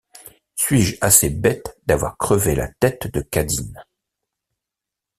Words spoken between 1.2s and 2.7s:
bête d’avoir crevé la